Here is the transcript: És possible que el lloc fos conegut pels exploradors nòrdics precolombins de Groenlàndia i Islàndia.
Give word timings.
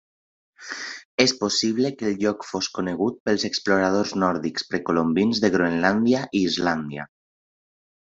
És 1.25 1.33
possible 1.41 1.91
que 1.99 2.07
el 2.11 2.15
lloc 2.23 2.45
fos 2.51 2.69
conegut 2.77 3.19
pels 3.29 3.45
exploradors 3.49 4.13
nòrdics 4.23 4.65
precolombins 4.71 5.43
de 5.45 5.53
Groenlàndia 5.57 6.23
i 6.41 6.43
Islàndia. 6.53 7.07